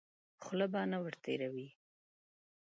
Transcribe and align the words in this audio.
خوله 0.43 0.65
به 0.71 0.81
نه 0.91 0.97
ور 1.03 1.15
تېروې. 1.23 1.67